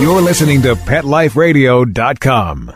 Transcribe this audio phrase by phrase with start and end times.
[0.00, 2.72] You're listening to PetLifeRadio.com.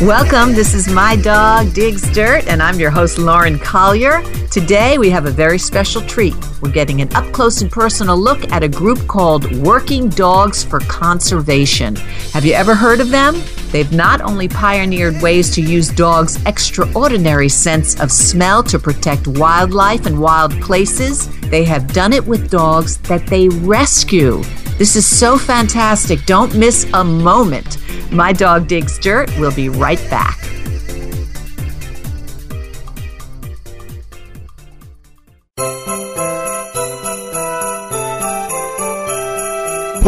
[0.00, 0.54] Welcome.
[0.54, 4.22] This is My Dog Digs Dirt, and I'm your host, Lauren Collier.
[4.50, 6.34] Today, we have a very special treat.
[6.62, 10.80] We're getting an up close and personal look at a group called Working Dogs for
[10.80, 11.96] Conservation.
[12.32, 13.42] Have you ever heard of them?
[13.72, 20.06] They've not only pioneered ways to use dogs' extraordinary sense of smell to protect wildlife
[20.06, 24.42] and wild places, they have done it with dogs that they rescue.
[24.78, 26.24] This is so fantastic.
[26.24, 27.76] Don't miss a moment.
[28.10, 29.30] My Dog Digs Dirt.
[29.38, 30.38] We'll be right back.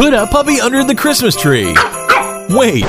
[0.01, 1.75] Put a puppy under the Christmas tree.
[2.49, 2.83] Wait,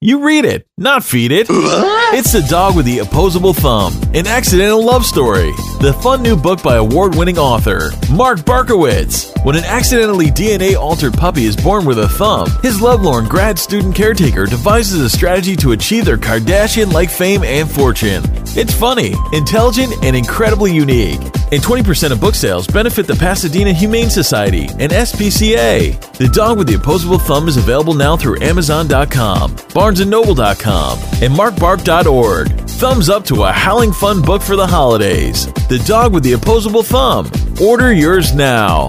[0.00, 1.46] you read it, not feed it.
[1.48, 5.52] It's The Dog with the Opposable Thumb, an accidental love story.
[5.80, 9.32] The fun new book by award winning author Mark Barkowitz.
[9.44, 13.94] When an accidentally DNA altered puppy is born with a thumb, his lovelorn grad student
[13.94, 18.24] caretaker devises a strategy to achieve their Kardashian like fame and fortune.
[18.56, 21.20] It's funny, intelligent, and incredibly unique.
[21.50, 25.98] And 20% of book sales benefit the Pasadena Humane Society and SPCA.
[26.18, 32.48] The Dog with the Opposable Thumb is available now through Amazon.com, BarnesandNoble.com, and MarkBark.org.
[32.68, 35.46] Thumbs up to a howling fun book for the holidays.
[35.68, 37.30] The Dog with the Opposable Thumb.
[37.60, 38.88] Order yours now.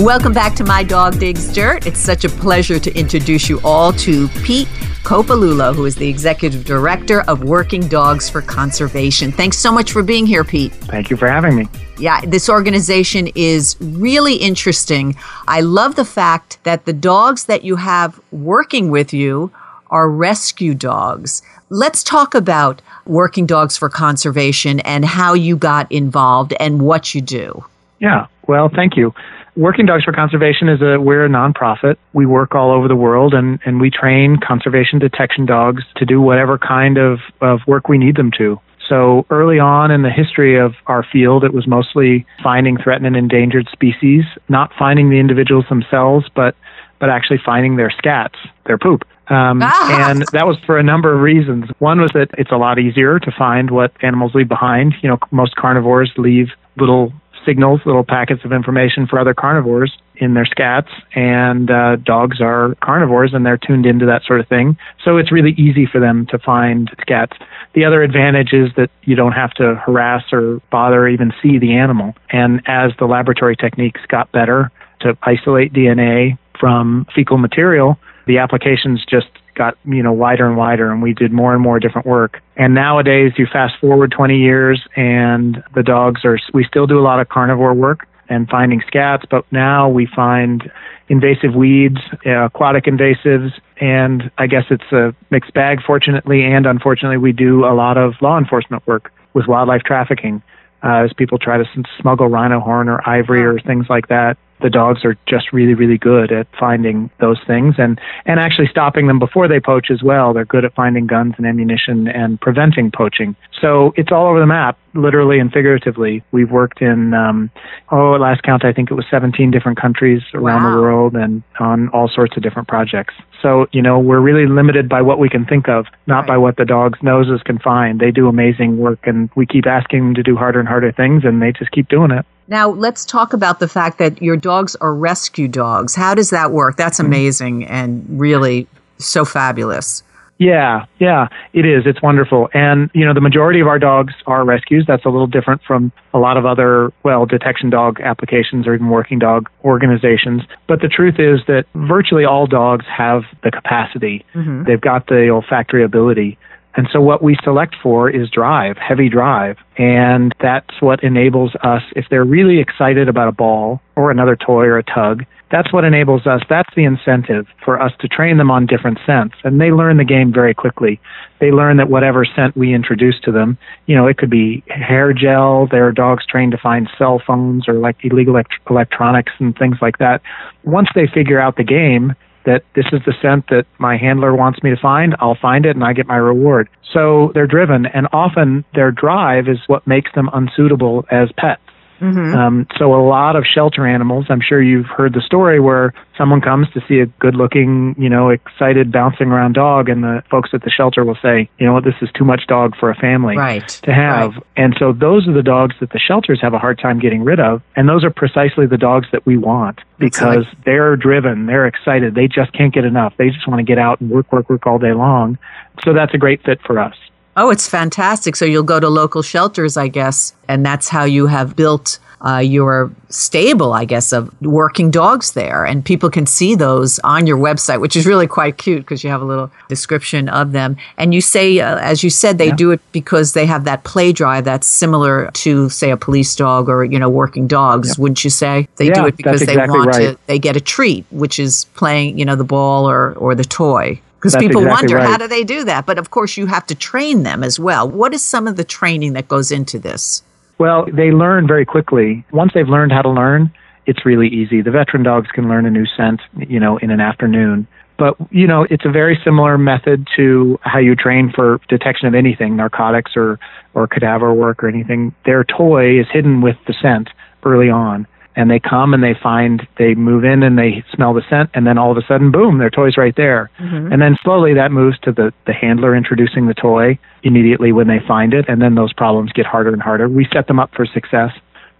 [0.00, 1.86] Welcome back to My Dog Digs Dirt.
[1.86, 4.68] It's such a pleasure to introduce you all to Pete
[5.02, 9.32] Coppolillo, who is the Executive Director of Working Dogs for Conservation.
[9.32, 10.72] Thanks so much for being here, Pete.
[10.72, 11.66] Thank you for having me.
[11.98, 15.16] Yeah, this organization is really interesting.
[15.48, 19.50] I love the fact that the dogs that you have working with you
[19.88, 21.40] are rescue dogs.
[21.70, 27.22] Let's talk about Working Dogs for Conservation and how you got involved and what you
[27.22, 27.64] do.
[27.98, 29.14] Yeah, well, thank you.
[29.56, 31.96] Working Dogs for Conservation is a we're a nonprofit.
[32.12, 36.20] We work all over the world and, and we train conservation detection dogs to do
[36.20, 38.60] whatever kind of, of work we need them to.
[38.86, 43.16] So early on in the history of our field, it was mostly finding threatened and
[43.16, 46.54] endangered species, not finding the individuals themselves, but
[46.98, 49.04] but actually finding their scats, their poop.
[49.28, 50.10] Um, Ah.
[50.10, 51.68] And that was for a number of reasons.
[51.78, 54.94] One was that it's a lot easier to find what animals leave behind.
[55.02, 57.12] You know, most carnivores leave little
[57.46, 62.74] signals, little packets of information for other carnivores in their scats, and uh, dogs are
[62.82, 64.76] carnivores and they're tuned into that sort of thing.
[65.04, 67.36] So it's really easy for them to find scats.
[67.74, 71.58] The other advantage is that you don't have to harass or bother or even see
[71.58, 72.14] the animal.
[72.30, 74.70] And as the laboratory techniques got better
[75.00, 80.92] to isolate DNA from fecal material, the applications just got you know wider and wider
[80.92, 82.40] and we did more and more different work.
[82.56, 87.02] And nowadays you fast forward 20 years and the dogs are we still do a
[87.02, 90.70] lot of carnivore work and finding scats but now we find
[91.08, 97.16] invasive weeds uh, aquatic invasives and i guess it's a mixed bag fortunately and unfortunately
[97.18, 100.42] we do a lot of law enforcement work with wildlife trafficking
[100.82, 101.64] uh, as people try to
[102.00, 105.98] smuggle rhino horn or ivory or things like that the dogs are just really really
[105.98, 110.32] good at finding those things and and actually stopping them before they poach as well.
[110.32, 113.36] They're good at finding guns and ammunition and preventing poaching.
[113.60, 116.22] So it's all over the map literally and figuratively.
[116.32, 117.50] We've worked in um
[117.90, 120.74] oh at last count i think it was 17 different countries around Wow.
[120.76, 123.14] the world and on all sorts of different projects.
[123.42, 126.28] So you know we're really limited by what we can think of not Right.
[126.28, 128.00] by what the dogs noses can find.
[128.00, 131.24] They do amazing work and we keep asking them to do harder and harder things
[131.24, 134.76] and they just keep doing it Now, let's talk about the fact that your dogs
[134.76, 135.94] are rescue dogs.
[135.94, 136.76] How does that work?
[136.76, 140.02] That's amazing and really so fabulous.
[140.38, 141.84] Yeah, yeah, it is.
[141.86, 142.50] It's wonderful.
[142.52, 144.84] And, you know, the majority of our dogs are rescues.
[144.86, 148.90] That's a little different from a lot of other, well, detection dog applications or even
[148.90, 150.42] working dog organizations.
[150.68, 154.64] But the truth is that virtually all dogs have the capacity, mm-hmm.
[154.64, 156.38] they've got the olfactory ability.
[156.76, 159.56] And so what we select for is drive, heavy drive.
[159.78, 164.64] And that's what enables us, if they're really excited about a ball or another toy
[164.64, 166.42] or a tug, that's what enables us.
[166.48, 169.36] That's the incentive for us to train them on different scents.
[169.44, 171.00] And they learn the game very quickly.
[171.40, 173.56] They learn that whatever scent we introduce to them,
[173.86, 175.68] you know, it could be hair gel.
[175.70, 179.76] There are dogs trained to find cell phones or like illegal elect- electronics and things
[179.80, 180.20] like that.
[180.64, 182.14] Once they figure out the game,
[182.46, 185.76] that this is the scent that my handler wants me to find, I'll find it
[185.76, 186.68] and I get my reward.
[186.92, 191.60] So they're driven, and often their drive is what makes them unsuitable as pets.
[192.00, 192.38] Mm-hmm.
[192.38, 196.40] Um, so a lot of shelter animals, I'm sure you've heard the story where someone
[196.40, 200.62] comes to see a good-looking, you know, excited bouncing around dog, and the folks at
[200.62, 203.36] the shelter will say, you know what, this is too much dog for a family
[203.36, 203.68] right.
[203.84, 204.34] to have.
[204.34, 204.42] Right.
[204.56, 207.40] And so those are the dogs that the shelters have a hard time getting rid
[207.40, 211.66] of, and those are precisely the dogs that we want because like- they're driven, they're
[211.66, 213.14] excited, they just can't get enough.
[213.16, 215.38] They just want to get out and work, work, work all day long.
[215.84, 216.96] So that's a great fit for us.
[217.36, 218.34] Oh, it's fantastic.
[218.34, 222.38] So you'll go to local shelters, I guess, and that's how you have built uh,
[222.38, 225.66] your stable, I guess, of working dogs there.
[225.66, 229.10] And people can see those on your website, which is really quite cute because you
[229.10, 230.78] have a little description of them.
[230.96, 232.56] And you say, uh, as you said, they yeah.
[232.56, 236.70] do it because they have that play drive that's similar to, say, a police dog
[236.70, 238.02] or, you know, working dogs, yeah.
[238.02, 238.66] wouldn't you say?
[238.76, 239.98] They yeah, do it because exactly they want right.
[240.12, 243.44] to, they get a treat, which is playing, you know, the ball or, or the
[243.44, 245.08] toy because people exactly wonder right.
[245.08, 247.88] how do they do that but of course you have to train them as well
[247.88, 250.22] what is some of the training that goes into this
[250.58, 252.24] well, they learn very quickly.
[252.32, 253.50] Once they've learned how to learn,
[253.84, 254.62] it's really easy.
[254.62, 257.66] The veteran dogs can learn a new scent, you know, in an afternoon.
[257.98, 262.14] But, you know, it's a very similar method to how you train for detection of
[262.14, 263.38] anything, narcotics or,
[263.74, 265.14] or cadaver work or anything.
[265.24, 267.08] Their toy is hidden with the scent
[267.42, 271.22] early on and they come and they find they move in and they smell the
[271.28, 273.92] scent and then all of a sudden boom their toy's right there mm-hmm.
[273.92, 277.98] and then slowly that moves to the the handler introducing the toy immediately when they
[278.06, 280.86] find it and then those problems get harder and harder we set them up for
[280.86, 281.32] success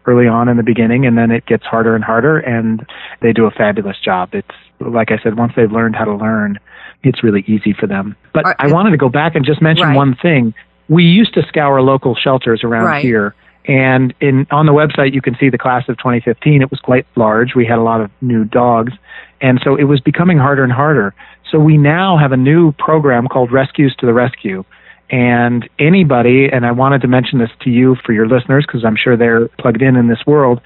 [0.07, 2.87] early on in the beginning and then it gets harder and harder and
[3.21, 4.49] they do a fabulous job it's
[4.81, 6.59] like i said once they've learned how to learn
[7.03, 9.89] it's really easy for them but Are, i wanted to go back and just mention
[9.89, 9.97] right.
[9.97, 10.55] one thing
[10.89, 13.05] we used to scour local shelters around right.
[13.05, 13.35] here
[13.67, 16.63] and in on the website, you can see the class of 2015.
[16.63, 17.55] It was quite large.
[17.55, 18.93] We had a lot of new dogs,
[19.41, 21.15] and so it was becoming harder and harder.
[21.51, 24.65] So we now have a new program called Rescues to the Rescue.
[25.09, 28.97] And anybody, and I wanted to mention this to you for your listeners because I'm
[28.97, 30.61] sure they're plugged in in this world.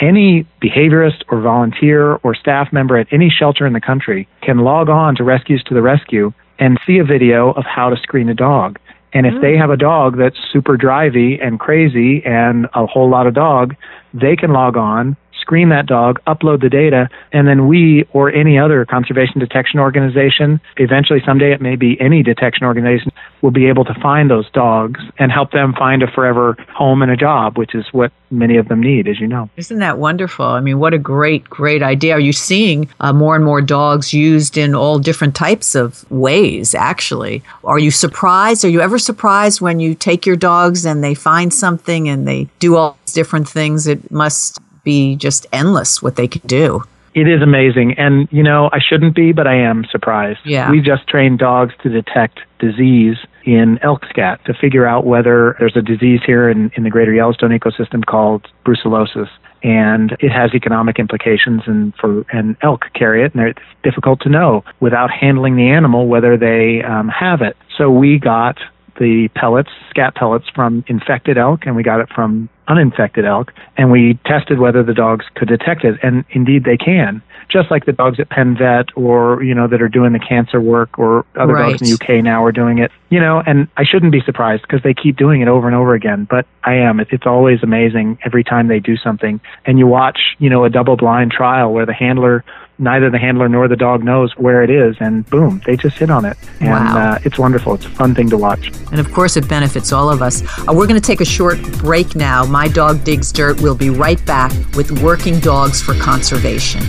[0.00, 4.88] Any behaviorist or volunteer or staff member at any shelter in the country can log
[4.88, 8.34] on to Rescues to the Rescue and see a video of how to screen a
[8.34, 8.78] dog.
[9.14, 9.40] And if mm.
[9.40, 13.76] they have a dog that's super drivey and crazy and a whole lot of dog,
[14.14, 18.58] they can log on, screen that dog, upload the data, and then we or any
[18.58, 23.12] other conservation detection organization, eventually someday it may be any detection organization,
[23.42, 27.10] will be able to find those dogs and help them find a forever home and
[27.10, 29.50] a job, which is what many of them need, as you know.
[29.56, 30.46] Isn't that wonderful?
[30.46, 32.14] I mean, what a great, great idea.
[32.14, 36.74] Are you seeing uh, more and more dogs used in all different types of ways,
[36.74, 37.42] actually?
[37.64, 38.64] Are you surprised?
[38.64, 42.48] Are you ever surprised when you take your dogs and they find something and they
[42.60, 43.86] do all these different things?
[43.86, 46.82] It must be just endless what they can do.
[47.14, 47.98] It is amazing.
[47.98, 50.40] And, you know, I shouldn't be, but I am surprised.
[50.44, 50.70] Yeah.
[50.70, 55.76] We just trained dogs to detect disease in elk scat to figure out whether there's
[55.76, 59.28] a disease here in, in the greater Yellowstone ecosystem called brucellosis.
[59.62, 64.28] And it has economic implications, and for and elk carry it, and it's difficult to
[64.28, 67.56] know without handling the animal whether they um, have it.
[67.78, 68.58] So we got
[68.98, 73.90] the pellets, scat pellets from infected elk, and we got it from uninfected elk, and
[73.90, 77.22] we tested whether the dogs could detect it, and indeed they can.
[77.48, 80.60] Just like the dogs at Penn Vet, or you know that are doing the cancer
[80.60, 81.72] work, or other right.
[81.72, 82.90] dogs in the UK now are doing it.
[83.10, 85.94] You know, and I shouldn't be surprised because they keep doing it over and over
[85.94, 86.26] again.
[86.30, 87.00] But I am.
[87.00, 91.30] It's always amazing every time they do something, and you watch, you know, a double-blind
[91.30, 92.44] trial where the handler
[92.78, 96.10] neither the handler nor the dog knows where it is, and boom, they just hit
[96.10, 96.36] on it.
[96.60, 97.12] And wow.
[97.12, 97.74] uh, it's wonderful.
[97.74, 98.72] It's a fun thing to watch.
[98.90, 100.42] And of course, it benefits all of us.
[100.60, 102.44] Uh, we're going to take a short break now.
[102.44, 103.60] My dog digs dirt.
[103.60, 106.82] We'll be right back with Working Dogs for Conservation.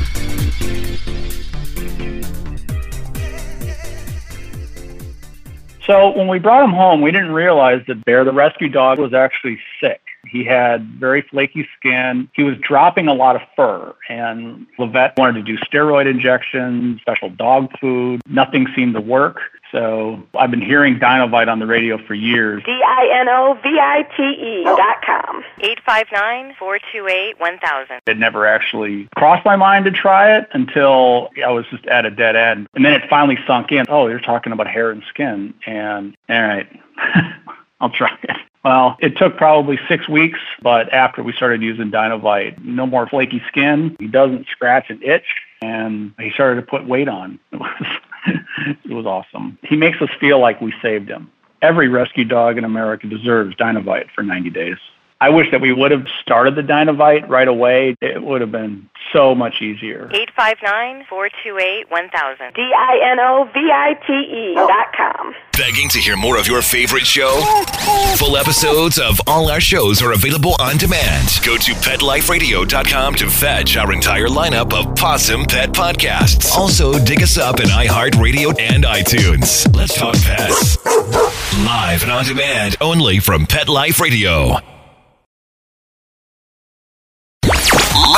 [5.86, 9.14] So when we brought him home, we didn't realize that Bear, the rescue dog, was
[9.14, 10.00] actually sick.
[10.34, 12.28] He had very flaky skin.
[12.34, 17.30] He was dropping a lot of fur, and Levette wanted to do steroid injections, special
[17.30, 18.20] dog food.
[18.28, 19.38] Nothing seemed to work.
[19.72, 22.64] So I've been hearing Dinovite on the radio for years.
[22.64, 25.44] D-I-N-O-V-I-T-E dot com.
[26.60, 28.00] 859-428-1000.
[28.08, 32.12] It never actually crossed my mind to try it until I was just at a
[32.12, 32.68] dead end.
[32.74, 33.86] And then it finally sunk in.
[33.88, 35.54] Oh, you're talking about hair and skin.
[35.68, 36.68] And all right,
[37.82, 38.32] I'll try it.
[38.64, 43.42] Well, it took probably six weeks, but after we started using Dinovite, no more flaky
[43.48, 43.98] skin.
[44.00, 45.26] He doesn't scratch and itch,
[45.62, 47.40] and he started to put weight on.
[47.52, 47.88] It was,
[48.86, 49.58] it was awesome.
[49.64, 51.30] He makes us feel like we saved him.
[51.62, 54.78] Every rescue dog in America deserves Dinovite for 90 days.
[55.24, 57.96] I wish that we would have started the Dinovite right away.
[58.02, 60.10] It would have been so much easier.
[60.38, 62.54] 859-428-1000.
[62.54, 65.34] D-I-N-O-V-I-T-E dot com.
[65.58, 67.40] Begging to hear more of your favorite show?
[68.18, 71.30] Full episodes of all our shows are available on demand.
[71.46, 76.52] Go to PetLifeRadio.com to fetch our entire lineup of Possum Pet podcasts.
[76.52, 79.74] Also, dig us up in iHeartRadio and iTunes.
[79.74, 80.84] Let's talk pets.
[81.64, 84.58] Live and on demand only from Pet Life Radio.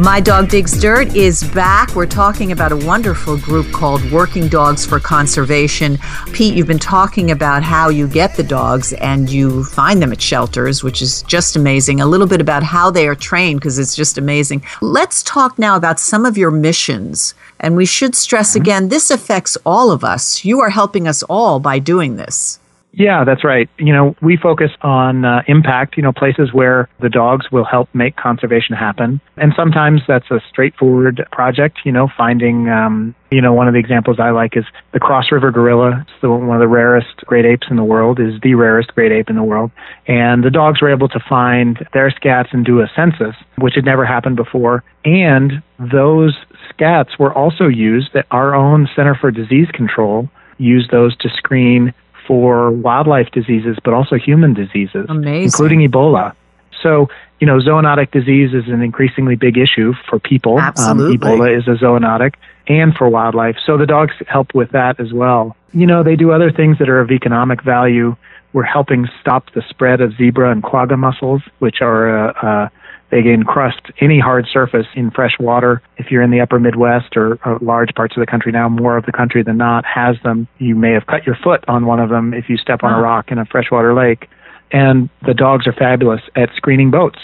[0.00, 1.94] My Dog Digs Dirt is back.
[1.94, 5.98] We're talking about a wonderful group called Working Dogs for Conservation.
[6.32, 10.22] Pete, you've been talking about how you get the dogs and you find them at
[10.22, 12.00] shelters, which is just amazing.
[12.00, 14.64] A little bit about how they are trained because it's just amazing.
[14.80, 17.34] Let's talk now about some of your missions.
[17.58, 18.62] And we should stress mm-hmm.
[18.62, 20.46] again this affects all of us.
[20.46, 22.59] You are helping us all by doing this.
[22.92, 23.68] Yeah, that's right.
[23.78, 27.88] You know, we focus on uh, impact, you know, places where the dogs will help
[27.94, 29.20] make conservation happen.
[29.36, 33.80] And sometimes that's a straightforward project, you know, finding, um, you know, one of the
[33.80, 36.00] examples I like is the Cross River gorilla.
[36.02, 39.12] It's the, one of the rarest great apes in the world, is the rarest great
[39.12, 39.70] ape in the world.
[40.08, 43.84] And the dogs were able to find their scats and do a census, which had
[43.84, 44.82] never happened before.
[45.04, 46.36] And those
[46.74, 50.28] scats were also used at our own Center for Disease Control
[50.58, 51.94] used those to screen
[52.30, 55.42] for wildlife diseases, but also human diseases, Amazing.
[55.42, 56.32] including Ebola.
[56.80, 57.08] So,
[57.40, 60.60] you know, zoonotic disease is an increasingly big issue for people.
[60.60, 61.28] Absolutely.
[61.28, 62.34] Um, Ebola is a zoonotic
[62.68, 63.56] and for wildlife.
[63.66, 65.56] So the dogs help with that as well.
[65.72, 68.14] You know, they do other things that are of economic value.
[68.52, 72.68] We're helping stop the spread of zebra and quagga mussels, which are uh, uh,
[73.10, 75.82] they encrust any hard surface in fresh water.
[75.96, 78.96] If you're in the upper Midwest or, or large parts of the country now, more
[78.96, 80.46] of the country than not has them.
[80.58, 83.02] You may have cut your foot on one of them if you step on a
[83.02, 84.28] rock in a freshwater lake.
[84.72, 87.18] And the dogs are fabulous at screening boats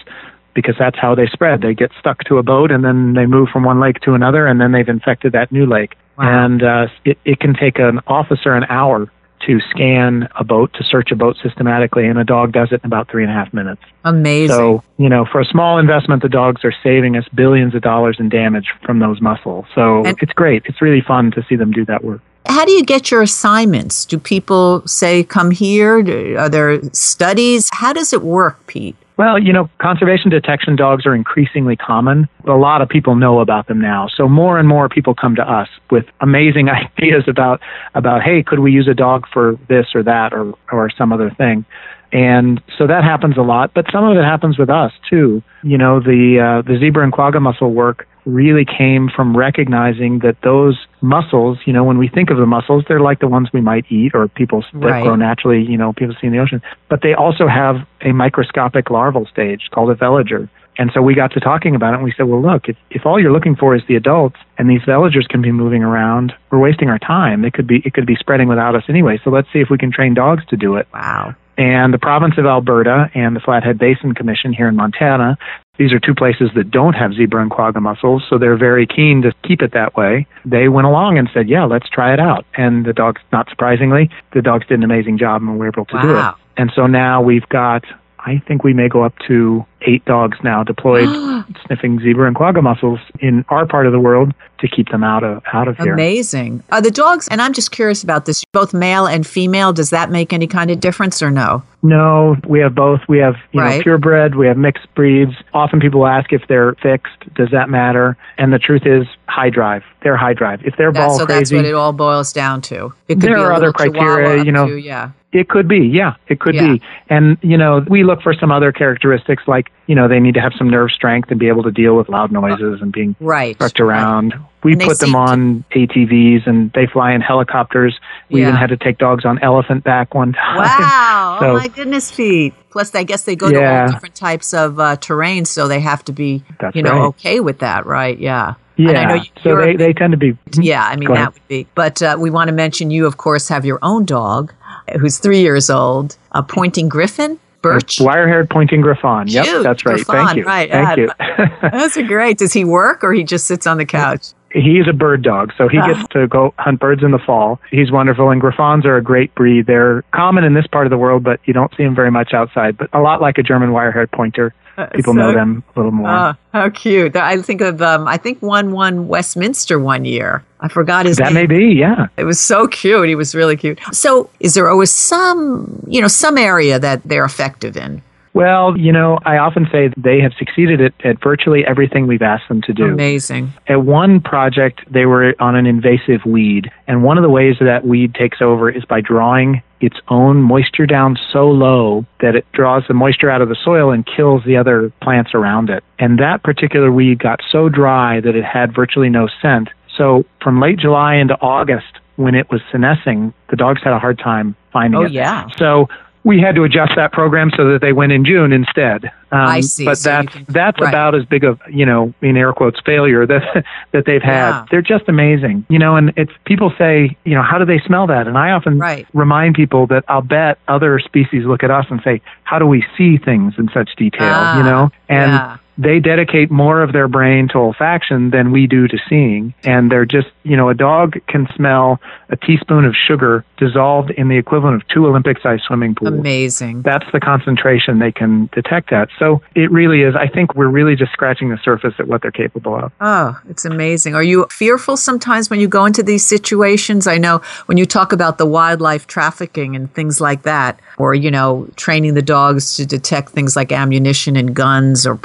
[0.54, 1.60] because that's how they spread.
[1.60, 4.46] They get stuck to a boat and then they move from one lake to another
[4.46, 5.94] and then they've infected that new lake.
[6.18, 6.44] Wow.
[6.44, 9.12] And uh, it, it can take an officer an hour
[9.46, 12.86] to scan a boat, to search a boat systematically, and a dog does it in
[12.86, 13.82] about three and a half minutes.
[14.04, 14.54] Amazing.
[14.54, 18.16] So, you know, for a small investment, the dogs are saving us billions of dollars
[18.18, 19.66] in damage from those mussels.
[19.74, 20.62] So And- it's great.
[20.66, 22.20] It's really fun to see them do that work.
[22.48, 24.04] How do you get your assignments?
[24.04, 25.98] Do people say, come here?
[26.38, 27.68] Are there studies?
[27.72, 28.94] How does it work, Pete?
[29.16, 32.28] Well, you know, conservation detection dogs are increasingly common.
[32.46, 34.08] A lot of people know about them now.
[34.14, 36.68] So more and more people come to us with amazing
[36.98, 37.60] ideas about
[37.94, 41.30] about hey, could we use a dog for this or that or or some other
[41.30, 41.64] thing.
[42.12, 45.42] And so that happens a lot, but some of it happens with us too.
[45.62, 50.36] You know, the uh, the zebra and quagga mussel work really came from recognizing that
[50.42, 53.60] those mussels, you know, when we think of the mussels, they're like the ones we
[53.60, 55.02] might eat or people that Right.
[55.02, 56.60] grow naturally, you know, people see in the ocean.
[56.88, 60.48] But they also have a microscopic larval stage called a veliger.
[60.78, 63.06] And so we got to talking about it and we said, well, look, if, if
[63.06, 66.58] all you're looking for is the adults and these veligers can be moving around, we're
[66.58, 67.44] wasting our time.
[67.46, 69.18] It could be, it could be spreading without us anyway.
[69.24, 70.86] So let's see if we can train dogs to do it.
[70.92, 71.34] Wow.
[71.58, 75.38] And the province of Alberta and the Flathead Basin Commission here in Montana,
[75.78, 79.22] these are two places that don't have zebra and quagga mussels, so they're very keen
[79.22, 80.26] to keep it that way.
[80.44, 82.44] They went along and said, yeah, let's try it out.
[82.56, 85.84] And the dogs, not surprisingly, the dogs did an amazing job and we were able
[85.86, 86.34] to do it.
[86.56, 87.84] And so now we've got,
[88.18, 91.08] I think we may go up to eight dogs now deployed
[91.66, 95.22] sniffing zebra and quagga mussels in our part of the world to keep them out
[95.22, 95.92] of out of here.
[95.92, 96.62] Amazing.
[96.72, 100.10] Are the dogs, and I'm just curious about this, both male and female, does that
[100.10, 101.62] make any kind of difference or no?
[101.82, 103.00] No, we have both.
[103.08, 103.76] We have you Right.
[103.76, 104.34] know purebred.
[104.34, 105.32] We have mixed breeds.
[105.52, 107.32] Often people ask if they're fixed.
[107.34, 108.16] Does that matter?
[108.38, 109.84] And the truth is, high drive.
[110.02, 110.62] They're high drive.
[110.64, 112.92] If they're That- ball so that's what it all boils down to.
[113.08, 114.68] It could There be are other criteria, you know.
[114.68, 115.10] to- yeah.
[115.32, 116.66] It could be, yeah, it could Yeah.
[116.74, 116.82] be.
[117.10, 120.34] And, you know, we look for some other characteristics like like, you know, they need
[120.34, 123.14] to have some nerve strength and be able to deal with loud noises and being
[123.20, 123.56] Right.
[123.58, 124.34] trucked around.
[124.64, 127.96] We And put them on ATVs and they fly in helicopters.
[128.30, 130.56] We even had to take dogs on elephant back one time.
[130.56, 131.38] Wow.
[131.40, 132.54] So- oh my goodness, Pete.
[132.70, 136.04] Plus, I guess they go to all different types of uh, terrain, so they have
[136.06, 137.04] to be, That's you know, right.
[137.08, 138.18] okay with that, right?
[138.18, 138.54] Yeah.
[138.76, 138.88] Yeah.
[138.90, 140.36] And I know you- so you're a they, they tend to be.
[140.60, 141.66] Yeah, I mean that would be.
[141.74, 144.52] But uh, we want to mention you, of course, have your own dog,
[145.00, 147.38] who's three years old, a pointing griffon,
[147.72, 148.00] Birch.
[148.00, 149.28] Wire-haired pointing griffon.
[149.28, 149.96] Yep, Cute, that's right.
[149.96, 150.44] Griffon, Thank you.
[150.44, 151.50] right, Thank yeah.
[151.62, 151.70] you.
[151.78, 152.38] Those are great.
[152.38, 154.28] Does he work, or he just sits on the couch?
[154.52, 155.88] He's a bird dog, so he Ah.
[155.92, 157.60] gets to go hunt birds in the fall.
[157.70, 159.66] He's wonderful, and Griffons are a great breed.
[159.66, 162.32] They're common in this part of the world, but you don't see them very much
[162.32, 162.78] outside.
[162.78, 164.54] But a lot like a German wire-haired pointer.
[164.94, 166.08] People so- know them a little more.
[166.08, 167.16] Oh, how cute!
[167.16, 170.44] I think of um, I think one won Westminster one year.
[170.60, 171.34] I forgot his that name.
[171.34, 172.06] That may be, yeah.
[172.16, 173.08] It was so cute.
[173.08, 173.78] He was really cute.
[173.92, 178.02] So, is there always some, you know, some area that they're effective in?
[178.36, 182.48] Well, you know, I often say they have succeeded at, at virtually everything we've asked
[182.48, 182.84] them to do.
[182.84, 183.50] Amazing.
[183.66, 187.86] At one project, they were on an invasive weed, and one of the ways that
[187.86, 192.82] weed takes over is by drawing its own moisture down so low that it draws
[192.88, 195.84] the moisture out of the soil and kills the other plants around it.
[195.98, 199.68] And that particular weed got so dry that it had virtually no scent.
[199.96, 204.18] So from late July into August, when it was senescing, the dogs had a hard
[204.18, 205.12] time finding Oh, it.
[205.12, 205.46] yeah.
[205.58, 205.88] So
[206.26, 209.04] we had to adjust that program so that they went in June instead.
[209.30, 209.84] Um, I see.
[209.84, 210.88] But so that's can- that's right.
[210.88, 214.48] about as big of you know in air quotes failure that that they've had.
[214.50, 214.64] Yeah.
[214.70, 215.96] They're just amazing, you know.
[215.96, 218.26] And it's people say you know how do they smell that?
[218.28, 219.06] And I often Right.
[219.14, 222.84] remind people that I'll bet other species look at us and say how do we
[222.98, 224.28] see things in such detail?
[224.32, 225.56] Ah, you know, and yeah.
[225.78, 229.54] They dedicate more of their brain to olfaction than we do to seeing.
[229.64, 234.28] And they're just, you know, a dog can smell a teaspoon of sugar dissolved in
[234.28, 236.14] the equivalent of two Olympic sized swimming pools.
[236.14, 236.82] Amazing.
[236.82, 239.08] That's the concentration they can detect at.
[239.18, 242.30] So it really is, I think we're really just scratching the surface at what they're
[242.30, 242.92] capable of.
[243.00, 244.14] Oh, it's amazing.
[244.14, 247.06] Are you fearful sometimes when you go into these situations?
[247.06, 251.30] I know when you talk about the wildlife trafficking and things like that, or, you
[251.30, 255.16] know, training the dogs to detect things like ammunition and guns or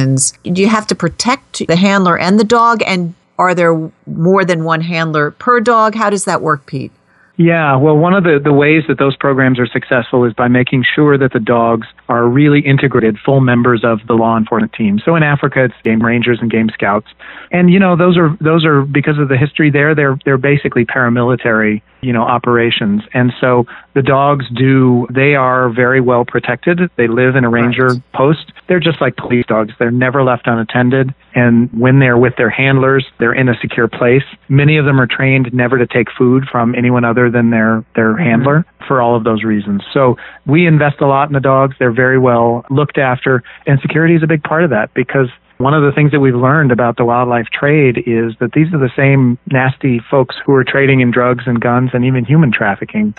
[0.00, 2.82] poisons, do you have to protect the handler and the dog?
[2.86, 5.94] And are there more than one handler per dog?
[5.94, 6.92] How does that work, Pete?
[7.36, 10.84] Yeah, well, one of the, the ways that those programs are successful is by making
[10.94, 15.00] sure that the dogs are really integrated, full members of the law enforcement team.
[15.02, 17.06] So in Africa, it's game rangers and game scouts,
[17.50, 19.94] and you know those are those are because of the history there.
[19.94, 26.00] They're they're basically paramilitary, you know, operations, and so the dogs do they are very
[26.00, 26.80] well protected.
[26.96, 28.12] They live in a ranger Right.
[28.14, 28.52] post.
[28.68, 29.72] They're just like police dogs.
[29.78, 34.24] They're never left unattended, and when they're with their handlers, they're in a secure place.
[34.48, 38.14] Many of them are trained never to take food from anyone other than their their
[38.14, 38.22] mm-hmm.
[38.22, 39.82] handler for all of those reasons.
[39.92, 41.76] So we invest a lot in the dogs.
[41.78, 45.28] They're very well looked after, and security is a big part of that because
[45.60, 48.78] one of the things that we've learned about the wildlife trade is that these are
[48.78, 53.14] the same nasty folks who are trading in drugs and guns and even human trafficking.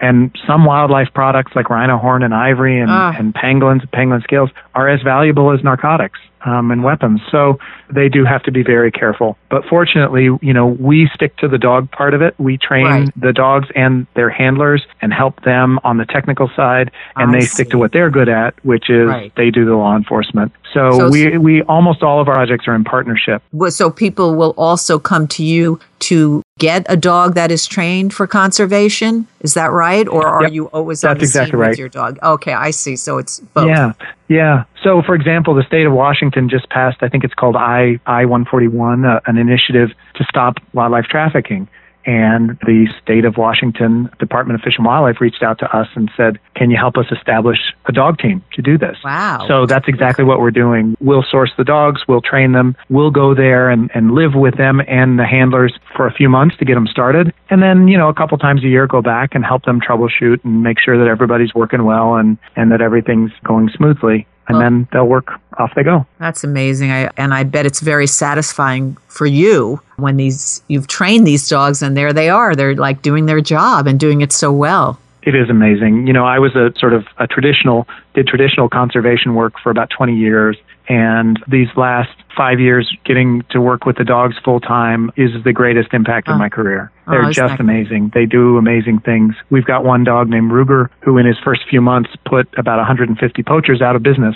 [0.00, 4.88] And some wildlife products like rhino horn and ivory and, and pangolins, pangolin scales are
[4.88, 7.20] as valuable as narcotics um, and weapons.
[7.30, 7.58] So
[7.92, 9.36] they do have to be very careful.
[9.50, 12.34] But fortunately, you know, we stick to the dog part of it.
[12.38, 13.20] We train Right.
[13.20, 17.40] the dogs and their handlers and help them on the technical side, and I they
[17.40, 19.32] stick to what they're good at, which is Right.
[19.36, 20.52] they do the law enforcement.
[20.72, 23.42] So, So- we we almost all of our projects are in partnership.
[23.68, 28.26] So people will also come to you to get a dog that is trained for
[28.26, 29.26] conservation.
[29.40, 30.08] Is that right?
[30.08, 30.52] Or are Yep.
[30.52, 31.70] you always on That's the exactly right.
[31.70, 32.18] with your dog?
[32.22, 32.96] Okay, I see.
[32.96, 33.66] So it's both.
[33.68, 33.92] Yeah,
[34.28, 34.64] yeah.
[34.82, 36.98] So, for example, the state of Washington just passed.
[37.02, 41.06] I think it's called I I one forty one, uh, an initiative to stop wildlife
[41.06, 41.68] trafficking.
[42.06, 46.10] And the state of Washington Department of Fish and Wildlife reached out to us and
[46.16, 49.44] said, "Can you help us establish a dog team to do this?" Wow.
[49.48, 50.96] So that's exactly what we're doing.
[51.00, 54.80] We'll source the dogs, we'll train them, we'll go there and, and live with them
[54.86, 57.32] and the handlers for a few months to get them started.
[57.50, 60.44] And then, you know, a couple times a year go back and help them troubleshoot
[60.44, 64.26] and make sure that everybody's working well and, and that everything's going smoothly.
[64.48, 66.06] And Well- then they'll work, off they go.
[66.18, 66.92] That's amazing.
[66.92, 71.82] I, and I bet it's very satisfying for you when these you've trained these dogs
[71.82, 72.54] and there they are.
[72.54, 74.98] They're like doing their job and doing it so well.
[75.22, 76.06] It is amazing.
[76.06, 79.90] You know, I was a sort of a traditional, did traditional conservation work for about
[79.90, 80.56] 20 years.
[80.88, 85.52] And these last five years, getting to work with the dogs full time is the
[85.52, 86.32] greatest impact Oh.
[86.34, 86.92] of my career.
[87.08, 88.12] Oh, They're isn't just amazing.
[88.14, 89.34] They do amazing things.
[89.50, 93.42] We've got one dog named Ruger who, in his first few months, put about 150
[93.42, 94.34] poachers out of business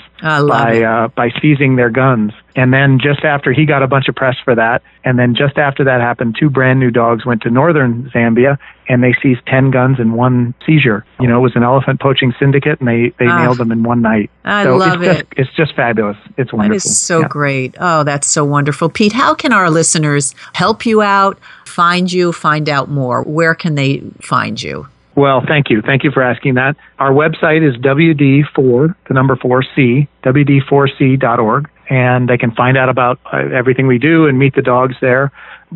[0.48, 2.32] by uh, by seizing their guns.
[2.56, 5.56] And then just after he got a bunch of press for that, and then just
[5.56, 9.70] after that happened, two brand new dogs went to northern Zambia and they seized 10
[9.70, 11.04] guns in one seizure.
[11.20, 13.42] You know, it was an elephant poaching syndicate, and they they Ah.
[13.44, 14.30] nailed them them in one night.
[14.44, 15.28] I so love it's just, it.
[15.36, 16.16] It's just fabulous.
[16.36, 16.78] It's wonderful.
[16.78, 17.28] That is so Yeah.
[17.28, 17.74] great.
[17.80, 18.88] Oh, that's so wonderful.
[18.88, 23.22] Pete, how can our listeners help you out, find you, find out more?
[23.22, 24.86] Where can they find you?
[25.16, 25.82] Well, thank you.
[25.82, 26.76] Thank you for asking that.
[26.98, 33.38] Our website is WD4, the number 4C, WD4C.org, and they can find out about uh,
[33.52, 35.32] everything we do and meet the dogs there.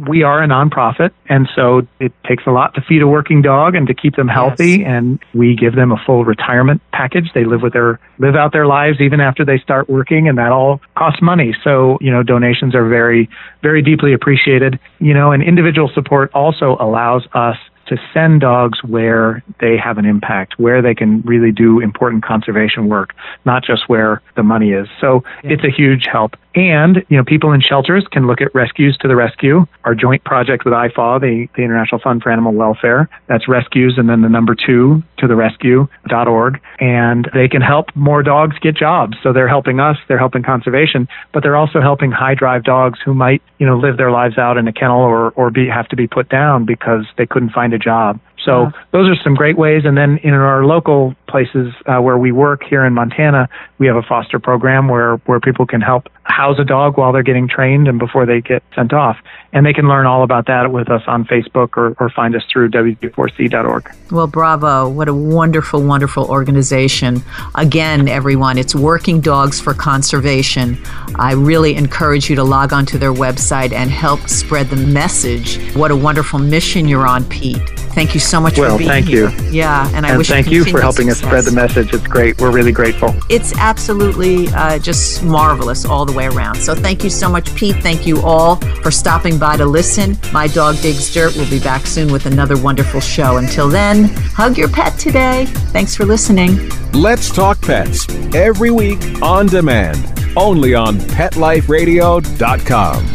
[0.09, 3.74] We are a nonprofit, and so it takes a lot to feed a working dog
[3.74, 4.79] and to keep them healthy.
[4.79, 4.87] Yes.
[4.87, 7.31] And we give them a full retirement package.
[7.33, 10.50] They live with their live out their lives even after they start working, and that
[10.50, 11.55] all costs money.
[11.62, 13.29] So you know, donations are very,
[13.62, 14.81] very deeply appreciated.
[14.98, 20.04] You know, and individual support also allows us to send dogs where they have an
[20.04, 24.88] impact, where they can really do important conservation work, not just where the money is.
[25.00, 26.36] So it's a huge help.
[26.54, 30.22] And, you know, people in shelters can look at Rescues to the Rescue, our joint
[30.24, 33.08] project with IFAW, the, the International Fund for Animal Welfare.
[33.28, 36.60] That's rescues and then the number two to the rescue.org.
[36.78, 39.16] And they can help more dogs get jobs.
[39.22, 43.14] So they're helping us, they're helping conservation, but they're also helping high drive dogs who
[43.14, 45.96] might, you know, live their lives out in a kennel or, or be, have to
[45.96, 48.20] be put down because they couldn't find a job.
[48.44, 49.85] So those are some great ways.
[49.85, 53.96] And then in our local places uh, where we work here in Montana, we have
[53.96, 57.88] a foster program where, where people can help house a dog while they're getting trained
[57.88, 59.16] and before they get sent off.
[59.52, 62.42] And they can learn all about that with us on Facebook or, or find us
[62.52, 63.94] through WD4C.org.
[64.11, 64.88] Well, bravo.
[64.88, 67.22] What a wonderful, wonderful organization.
[67.54, 70.78] Again, everyone, it's Working Dogs for Conservation.
[71.16, 75.74] I really encourage you to log on to their website and help spread the message.
[75.74, 77.83] What a wonderful mission you're on, Pete.
[77.94, 79.30] Thank you so much Well, for being thank here.
[79.30, 79.50] you.
[79.50, 81.94] Yeah, and I and wish thank you for continued helping us spread the message.
[81.94, 82.40] It's great.
[82.40, 83.14] We're really grateful.
[83.30, 86.57] It's absolutely uh, just marvelous all the way around.
[86.57, 87.76] So thank you so much, Pete.
[87.76, 90.18] Thank you all for stopping by to listen.
[90.33, 91.37] My dog digs dirt.
[91.37, 93.37] We'll be back soon with another wonderful show.
[93.37, 94.04] Until then,
[94.35, 95.46] hug your pet today.
[95.46, 96.68] Thanks for listening.
[96.92, 100.04] Let's Talk Pets every week on demand,
[100.37, 103.07] only on PetLifeRadio.com.